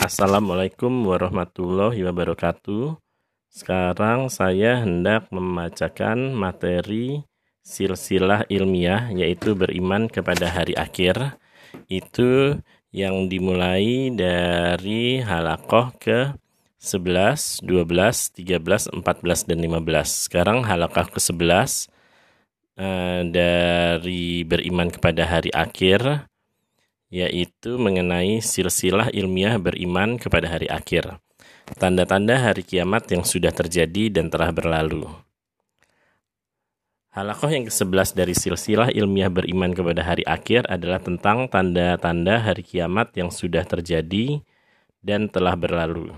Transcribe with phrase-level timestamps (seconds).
[0.00, 2.96] Assalamualaikum warahmatullahi wabarakatuh.
[3.52, 7.20] Sekarang saya hendak membacakan materi
[7.60, 11.36] silsilah ilmiah yaitu beriman kepada hari akhir.
[11.92, 12.56] Itu
[12.96, 16.32] yang dimulai dari halakoh ke
[16.80, 19.04] 11, 12, 13, 14,
[19.52, 19.84] dan 15.
[20.08, 21.92] Sekarang halakoh ke 11
[22.80, 26.24] eh, dari beriman kepada hari akhir
[27.10, 31.18] yaitu mengenai silsilah ilmiah beriman kepada hari akhir.
[31.74, 35.06] Tanda-tanda hari kiamat yang sudah terjadi dan telah berlalu.
[37.10, 43.10] Halakoh yang ke-11 dari silsilah ilmiah beriman kepada hari akhir adalah tentang tanda-tanda hari kiamat
[43.18, 44.38] yang sudah terjadi
[45.02, 46.14] dan telah berlalu.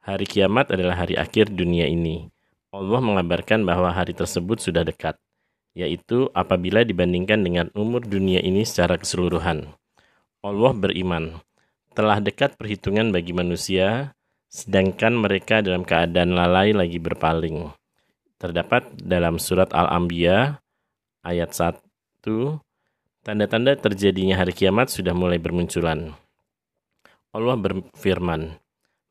[0.00, 2.32] Hari kiamat adalah hari akhir dunia ini.
[2.72, 5.20] Allah mengabarkan bahwa hari tersebut sudah dekat,
[5.76, 9.76] yaitu apabila dibandingkan dengan umur dunia ini secara keseluruhan.
[10.44, 11.40] Allah beriman.
[11.96, 14.12] Telah dekat perhitungan bagi manusia,
[14.52, 17.72] sedangkan mereka dalam keadaan lalai lagi berpaling.
[18.36, 20.60] Terdapat dalam surat Al-Anbiya
[21.24, 21.80] ayat 1,
[23.24, 26.12] tanda-tanda terjadinya hari kiamat sudah mulai bermunculan.
[27.32, 28.60] Allah berfirman,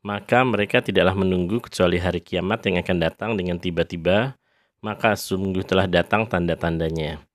[0.06, 4.38] maka mereka tidaklah menunggu kecuali hari kiamat yang akan datang dengan tiba-tiba,
[4.86, 7.26] maka sungguh telah datang tanda-tandanya.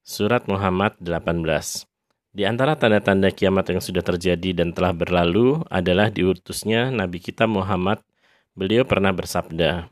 [0.00, 1.92] Surat Muhammad 18
[2.34, 8.02] di antara tanda-tanda kiamat yang sudah terjadi dan telah berlalu adalah diutusnya Nabi kita Muhammad.
[8.58, 9.86] Beliau pernah bersabda,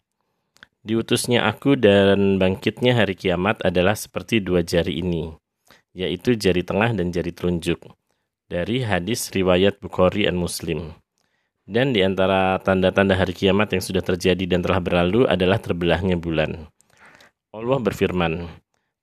[0.82, 5.30] Diutusnya aku dan bangkitnya hari kiamat adalah seperti dua jari ini,
[5.94, 7.78] yaitu jari tengah dan jari telunjuk.
[8.50, 10.98] Dari hadis riwayat Bukhari dan Muslim.
[11.62, 16.66] Dan di antara tanda-tanda hari kiamat yang sudah terjadi dan telah berlalu adalah terbelahnya bulan.
[17.54, 18.50] Allah berfirman,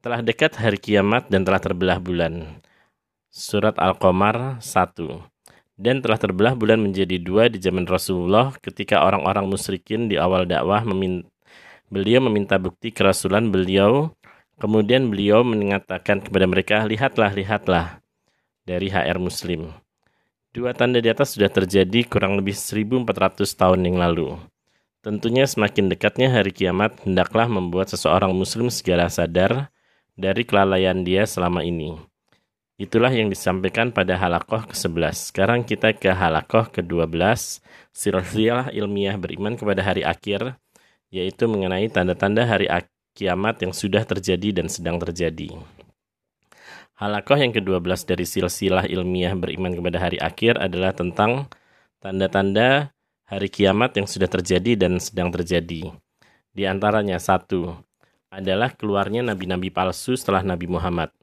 [0.03, 2.59] telah dekat hari kiamat dan telah terbelah bulan
[3.29, 4.97] Surat Al-Qamar 1
[5.77, 10.81] Dan telah terbelah bulan menjadi dua di zaman Rasulullah ketika orang-orang musyrikin di awal dakwah
[10.81, 11.29] meminta,
[11.93, 14.17] beliau meminta bukti kerasulan beliau
[14.57, 18.01] kemudian beliau mengatakan kepada mereka lihatlah lihatlah
[18.65, 19.77] dari HR Muslim
[20.49, 24.41] Dua tanda di atas sudah terjadi kurang lebih 1400 tahun yang lalu.
[25.05, 29.69] Tentunya semakin dekatnya hari kiamat hendaklah membuat seseorang muslim segera sadar
[30.17, 32.08] dari kelalaian dia selama ini.
[32.79, 35.35] Itulah yang disampaikan pada halakoh ke-11.
[35.35, 37.11] Sekarang kita ke halakoh ke-12,
[37.91, 40.55] silsilah ilmiah beriman kepada hari akhir,
[41.11, 42.71] yaitu mengenai tanda-tanda hari
[43.11, 45.59] kiamat yang sudah terjadi dan sedang terjadi.
[46.95, 51.51] Halakoh yang ke-12 dari silsilah ilmiah beriman kepada hari akhir adalah tentang
[51.99, 52.95] tanda-tanda
[53.27, 55.91] hari kiamat yang sudah terjadi dan sedang terjadi.
[56.55, 57.75] Di antaranya satu
[58.31, 61.18] adalah keluarnya nabi-nabi palsu setelah Nabi Muhammad.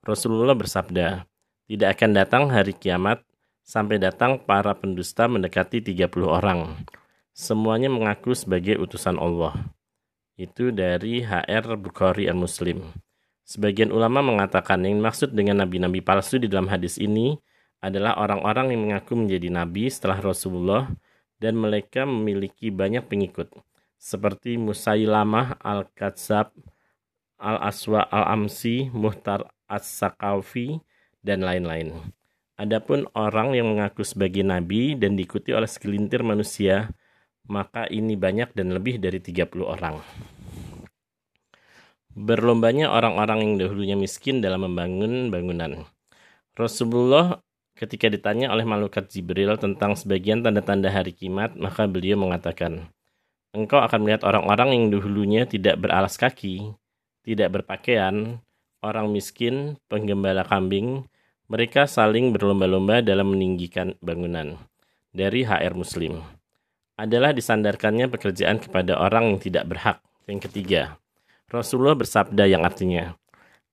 [0.00, 1.28] Rasulullah bersabda,
[1.68, 3.20] tidak akan datang hari kiamat
[3.60, 6.80] sampai datang para pendusta mendekati 30 orang.
[7.36, 9.70] Semuanya mengaku sebagai utusan Allah.
[10.40, 12.80] Itu dari HR Bukhari dan Muslim.
[13.44, 17.36] Sebagian ulama mengatakan yang maksud dengan nabi-nabi palsu di dalam hadis ini
[17.84, 20.88] adalah orang-orang yang mengaku menjadi nabi setelah Rasulullah
[21.36, 23.52] dan mereka memiliki banyak pengikut
[24.00, 26.56] seperti Musailamah al-Kadzab,
[27.36, 30.82] Al-Aswa al-Amsi, Muhtar As-Sakaufi,
[31.22, 32.12] dan lain-lain.
[32.60, 36.92] Adapun orang yang mengaku sebagai nabi dan diikuti oleh segelintir manusia,
[37.48, 39.96] maka ini banyak dan lebih dari 30 orang.
[42.12, 45.88] Berlombanya orang-orang yang dahulunya miskin dalam membangun bangunan.
[46.52, 47.40] Rasulullah
[47.78, 52.92] ketika ditanya oleh malaikat Jibril tentang sebagian tanda-tanda hari kiamat, maka beliau mengatakan,
[53.56, 56.76] Engkau akan melihat orang-orang yang dahulunya tidak beralas kaki,
[57.24, 58.38] tidak berpakaian,
[58.80, 61.04] orang miskin, penggembala kambing,
[61.50, 64.56] mereka saling berlomba-lomba dalam meninggikan bangunan.
[65.10, 66.22] Dari HR Muslim.
[66.94, 69.98] Adalah disandarkannya pekerjaan kepada orang yang tidak berhak.
[70.30, 71.00] Yang ketiga,
[71.50, 73.18] Rasulullah bersabda yang artinya,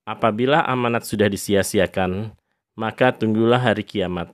[0.08, 2.32] Apabila amanat sudah disia-siakan,
[2.80, 4.32] maka tunggulah hari kiamat.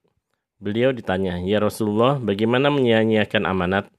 [0.62, 3.90] Beliau ditanya, Ya Rasulullah, bagaimana menyia-nyiakan amanat?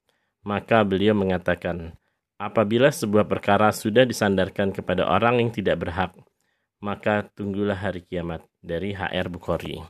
[0.46, 1.92] Maka beliau mengatakan,
[2.40, 6.14] Apabila sebuah perkara sudah disandarkan kepada orang yang tidak berhak,
[6.84, 9.80] maka tunggulah hari kiamat dari HR Bukhari.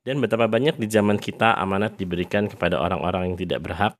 [0.00, 3.94] Dan betapa banyak di zaman kita amanat diberikan kepada orang-orang yang tidak berhak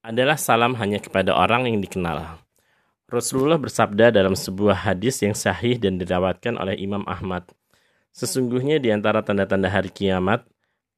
[0.00, 2.40] adalah salam hanya kepada orang yang dikenal.
[3.04, 7.44] Rasulullah bersabda dalam sebuah hadis yang sahih dan dirawatkan oleh Imam Ahmad.
[8.16, 10.44] Sesungguhnya di antara tanda-tanda hari kiamat,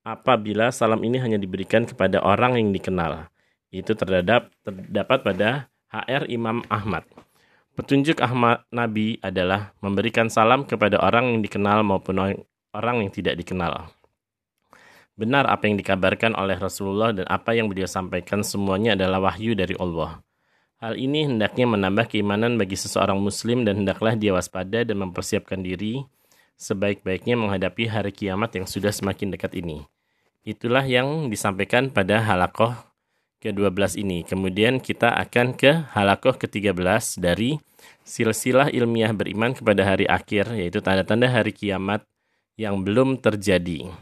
[0.06, 3.26] apabila salam ini hanya diberikan kepada orang yang dikenal.
[3.74, 5.48] Itu terdapat, terdapat pada
[5.90, 7.25] HR Imam Ahmad.
[7.76, 12.16] Petunjuk Ahmad Nabi adalah memberikan salam kepada orang yang dikenal maupun
[12.72, 13.92] orang yang tidak dikenal.
[15.12, 19.76] Benar apa yang dikabarkan oleh Rasulullah dan apa yang beliau sampaikan semuanya adalah wahyu dari
[19.76, 20.24] Allah.
[20.80, 26.00] Hal ini hendaknya menambah keimanan bagi seseorang muslim dan hendaklah dia waspada dan mempersiapkan diri
[26.56, 29.84] sebaik-baiknya menghadapi hari kiamat yang sudah semakin dekat ini.
[30.48, 32.72] Itulah yang disampaikan pada halakoh
[33.40, 34.24] ke-12 ini.
[34.24, 37.60] Kemudian kita akan ke halakoh ke-13 dari
[38.06, 42.04] silsilah ilmiah beriman kepada hari akhir, yaitu tanda-tanda hari kiamat
[42.56, 43.92] yang belum terjadi.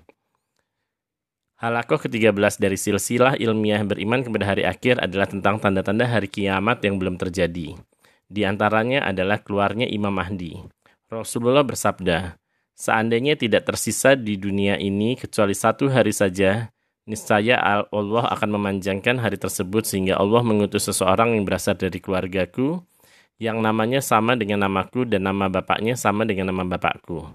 [1.59, 6.99] Halakoh ke-13 dari silsilah ilmiah beriman kepada hari akhir adalah tentang tanda-tanda hari kiamat yang
[6.99, 7.79] belum terjadi.
[8.27, 10.61] Di antaranya adalah keluarnya Imam Mahdi.
[11.09, 12.37] Rasulullah bersabda,
[12.75, 16.74] Seandainya tidak tersisa di dunia ini kecuali satu hari saja,
[17.05, 22.81] niscaya Allah akan memanjangkan hari tersebut sehingga Allah mengutus seseorang yang berasal dari keluargaku,
[23.37, 27.29] yang namanya sama dengan namaku dan nama bapaknya sama dengan nama bapakku.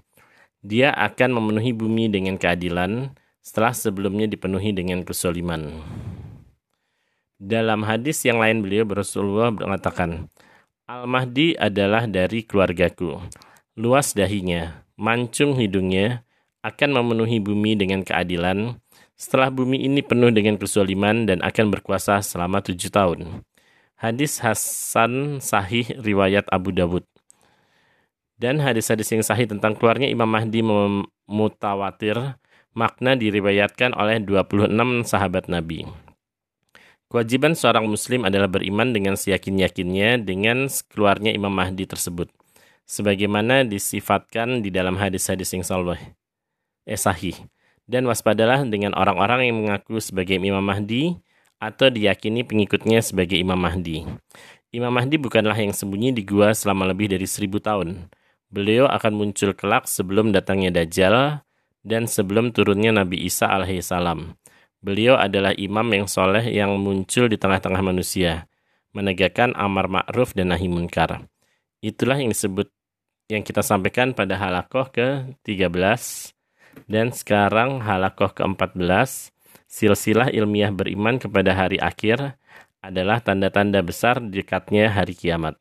[0.59, 5.79] Dia akan memenuhi bumi dengan keadilan, setelah sebelumnya dipenuhi dengan kesoliman.
[7.39, 10.27] Dalam hadis yang lain beliau Rasulullah mengatakan,
[10.89, 13.15] Al-Mahdi adalah dari keluargaku.
[13.79, 16.27] Luas dahinya, mancung hidungnya,
[16.59, 18.75] akan memenuhi bumi dengan keadilan.
[19.19, 23.43] Setelah bumi ini penuh dengan kesoliman dan akan berkuasa selama tujuh tahun.
[23.99, 27.03] Hadis Hasan Sahih riwayat Abu Dawud.
[28.39, 30.63] Dan hadis-hadis yang sahih tentang keluarnya Imam Mahdi
[31.27, 32.39] mutawatir
[32.71, 34.71] makna diriwayatkan oleh 26
[35.03, 35.83] sahabat Nabi.
[37.11, 42.31] Kewajiban seorang muslim adalah beriman dengan seyakin-yakinnya dengan keluarnya Imam Mahdi tersebut.
[42.87, 45.99] Sebagaimana disifatkan di dalam hadis-hadis yang salih,
[46.87, 47.35] eh sahih.
[47.89, 51.17] Dan waspadalah dengan orang-orang yang mengaku sebagai Imam Mahdi
[51.57, 54.05] atau diyakini pengikutnya sebagai Imam Mahdi.
[54.69, 58.13] Imam Mahdi bukanlah yang sembunyi di gua selama lebih dari seribu tahun.
[58.53, 61.41] Beliau akan muncul kelak sebelum datangnya Dajjal
[61.81, 64.37] dan sebelum turunnya Nabi Isa alaihissalam.
[64.79, 68.47] Beliau adalah imam yang soleh yang muncul di tengah-tengah manusia,
[68.95, 71.25] menegakkan amar ma'ruf dan nahi munkar.
[71.81, 72.69] Itulah yang disebut
[73.27, 76.38] yang kita sampaikan pada halakoh ke-13
[76.85, 79.33] dan sekarang halakoh ke-14
[79.69, 82.39] silsilah ilmiah beriman kepada hari akhir
[82.79, 85.59] adalah tanda-tanda besar dekatnya hari kiamat.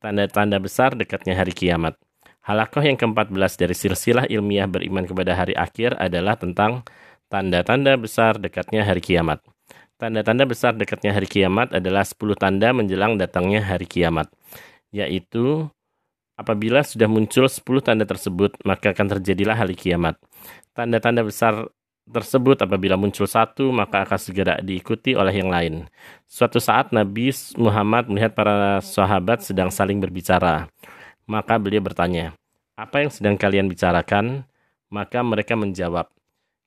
[0.00, 1.98] Tanda-tanda besar dekatnya hari kiamat.
[2.40, 6.80] Halakoh yang ke-14 dari silsilah ilmiah beriman kepada hari akhir adalah tentang
[7.28, 9.44] tanda-tanda besar dekatnya hari kiamat.
[9.98, 14.30] Tanda-tanda besar dekatnya hari kiamat adalah 10 tanda menjelang datangnya hari kiamat,
[14.94, 15.66] yaitu
[16.38, 20.14] apabila sudah muncul 10 tanda tersebut, maka akan terjadilah hari kiamat.
[20.78, 21.66] Tanda-tanda besar
[22.06, 25.90] tersebut apabila muncul satu, maka akan segera diikuti oleh yang lain.
[26.30, 30.70] Suatu saat Nabi Muhammad melihat para sahabat sedang saling berbicara.
[31.26, 32.30] Maka beliau bertanya,
[32.78, 34.46] apa yang sedang kalian bicarakan?
[34.86, 36.14] Maka mereka menjawab,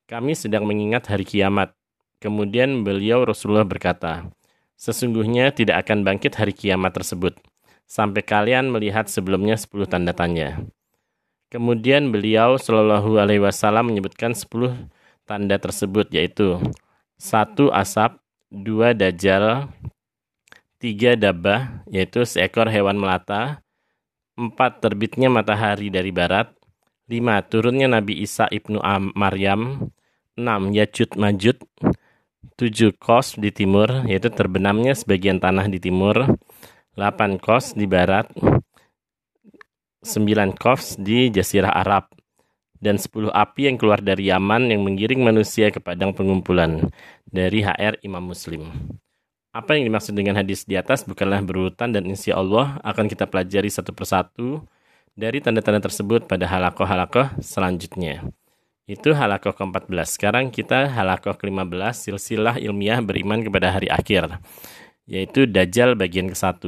[0.04, 1.72] kami sedang mengingat hari kiamat.
[2.20, 4.28] Kemudian beliau Rasulullah berkata,
[4.76, 7.40] sesungguhnya tidak akan bangkit hari kiamat tersebut,
[7.88, 10.62] sampai kalian melihat sebelumnya sepuluh tanda tanya.
[11.52, 14.72] Kemudian beliau Shallallahu Alaihi Wasallam menyebutkan sepuluh
[15.28, 16.56] tanda tersebut yaitu
[17.20, 18.16] satu asap,
[18.48, 19.68] dua dajjal,
[20.80, 23.60] tiga dabah yaitu seekor hewan melata,
[24.32, 24.56] 4.
[24.80, 26.48] Terbitnya matahari dari barat
[27.04, 27.20] 5.
[27.52, 28.80] Turunnya Nabi Isa ibnu
[29.12, 29.92] Maryam
[30.40, 30.72] 6.
[30.72, 31.60] Yajud Majud
[32.56, 32.96] 7.
[32.96, 36.32] Kos di timur, yaitu terbenamnya sebagian tanah di timur
[36.96, 37.36] 8.
[37.36, 38.32] Kos di barat
[40.02, 40.58] 9.
[40.58, 42.10] Kos di Jazirah Arab
[42.82, 46.90] dan 10 api yang keluar dari Yaman yang menggiring manusia ke padang pengumpulan
[47.30, 48.66] dari HR Imam Muslim.
[49.54, 53.70] Apa yang dimaksud dengan hadis di atas bukanlah berurutan dan insya Allah akan kita pelajari
[53.70, 54.66] satu persatu
[55.14, 58.26] dari tanda-tanda tersebut pada halakoh-halakoh selanjutnya.
[58.90, 60.18] Itu halakoh ke-14.
[60.18, 64.42] Sekarang kita halakoh ke-15 silsilah ilmiah beriman kepada hari akhir,
[65.06, 66.58] yaitu Dajjal bagian ke-1.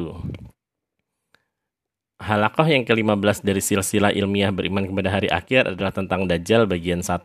[2.25, 7.21] Halakoh yang ke-15 dari silsilah ilmiah beriman kepada hari akhir adalah tentang Dajjal bagian 1.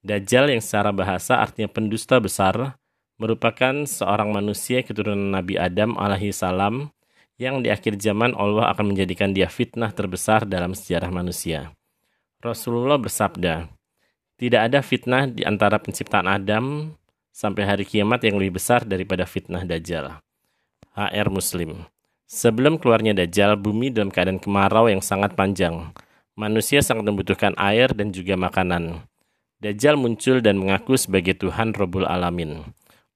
[0.00, 2.80] Dajjal yang secara bahasa artinya pendusta besar,
[3.20, 6.88] merupakan seorang manusia keturunan Nabi Adam alaihi salam
[7.36, 11.76] yang di akhir zaman Allah akan menjadikan dia fitnah terbesar dalam sejarah manusia.
[12.40, 13.68] Rasulullah bersabda,
[14.40, 16.88] tidak ada fitnah di antara penciptaan Adam
[17.36, 20.24] sampai hari kiamat yang lebih besar daripada fitnah Dajjal.
[20.96, 21.84] HR Muslim
[22.26, 25.94] Sebelum keluarnya Dajjal, bumi dalam keadaan kemarau yang sangat panjang.
[26.34, 29.06] Manusia sangat membutuhkan air dan juga makanan.
[29.62, 32.66] Dajjal muncul dan mengaku sebagai Tuhan Robul Alamin.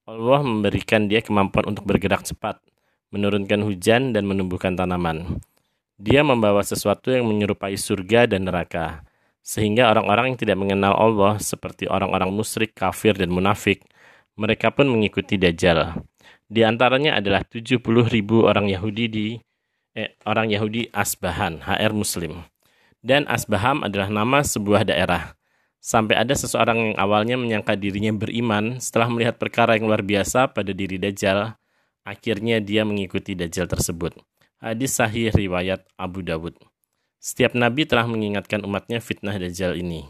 [0.07, 2.63] Allah memberikan dia kemampuan untuk bergerak cepat,
[3.11, 5.43] menurunkan hujan, dan menumbuhkan tanaman.
[5.99, 9.03] Dia membawa sesuatu yang menyerupai surga dan neraka.
[9.43, 13.83] Sehingga orang-orang yang tidak mengenal Allah seperti orang-orang musyrik, kafir, dan munafik,
[14.39, 15.99] mereka pun mengikuti Dajjal.
[16.51, 17.79] Di antaranya adalah 70
[18.11, 19.27] ribu orang Yahudi di
[19.95, 22.43] eh, orang Yahudi Asbahan, HR Muslim.
[23.01, 25.39] Dan Asbaham adalah nama sebuah daerah.
[25.81, 30.77] Sampai ada seseorang yang awalnya menyangka dirinya beriman setelah melihat perkara yang luar biasa pada
[30.77, 31.57] diri Dajjal,
[32.05, 34.13] akhirnya dia mengikuti Dajjal tersebut.
[34.61, 36.53] Hadis sahih riwayat Abu Dawud.
[37.17, 40.05] Setiap nabi telah mengingatkan umatnya fitnah Dajjal ini.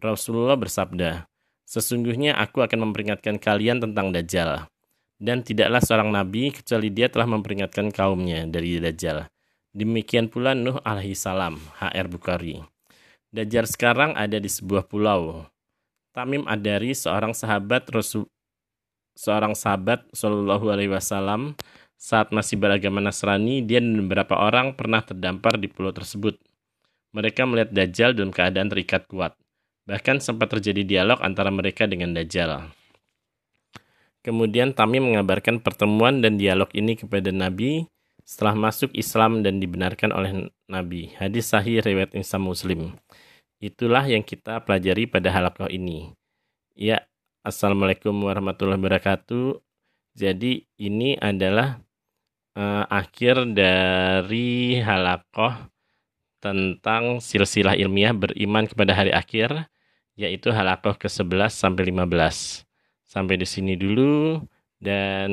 [0.00, 1.28] Rasulullah bersabda,
[1.68, 4.72] Sesungguhnya aku akan memperingatkan kalian tentang Dajjal
[5.20, 9.28] dan tidaklah seorang nabi kecuali dia telah memperingatkan kaumnya dari Dajjal.
[9.70, 12.58] Demikian pula Nuh alaihi salam, HR Bukhari.
[13.30, 15.46] Dajjal sekarang ada di sebuah pulau.
[16.10, 18.26] Tamim Adari, seorang sahabat Rasul
[19.14, 21.52] seorang sahabat Shallallahu alaihi wasallam
[22.00, 26.40] saat masih beragama Nasrani, dia dan beberapa orang pernah terdampar di pulau tersebut.
[27.12, 29.36] Mereka melihat Dajjal dalam keadaan terikat kuat.
[29.84, 32.72] Bahkan sempat terjadi dialog antara mereka dengan Dajjal.
[34.20, 37.88] Kemudian Tamim mengabarkan pertemuan dan dialog ini kepada Nabi
[38.20, 41.16] setelah masuk Islam dan dibenarkan oleh Nabi.
[41.16, 42.94] Hadis sahih riwayat Imam Muslim.
[43.60, 46.12] Itulah yang kita pelajari pada halakoh ini.
[46.76, 47.04] Ya,
[47.40, 49.64] Assalamualaikum warahmatullahi wabarakatuh.
[50.12, 51.80] Jadi ini adalah
[52.52, 55.56] uh, akhir dari halakoh
[56.44, 59.68] tentang silsilah ilmiah beriman kepada hari akhir,
[60.16, 62.69] yaitu halakoh ke-11 sampai 15.
[63.10, 64.38] Sampai di sini dulu
[64.78, 65.30] dan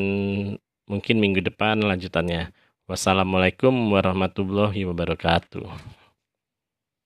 [0.89, 2.49] mungkin minggu depan lanjutannya.
[2.89, 5.96] Wassalamualaikum warahmatullahi wabarakatuh.